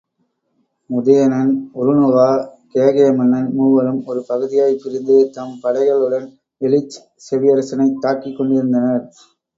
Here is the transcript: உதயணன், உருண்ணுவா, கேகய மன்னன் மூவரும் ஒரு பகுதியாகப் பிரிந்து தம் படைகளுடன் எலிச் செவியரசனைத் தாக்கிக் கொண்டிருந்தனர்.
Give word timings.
உதயணன், 0.89 1.51
உருண்ணுவா, 1.75 2.29
கேகய 2.73 3.09
மன்னன் 3.11 3.51
மூவரும் 3.53 4.01
ஒரு 4.05 4.23
பகுதியாகப் 4.27 4.81
பிரிந்து 4.83 5.29
தம் 5.31 5.55
படைகளுடன் 5.63 6.27
எலிச் 6.61 6.97
செவியரசனைத் 7.27 8.01
தாக்கிக் 8.01 8.37
கொண்டிருந்தனர். 8.37 9.05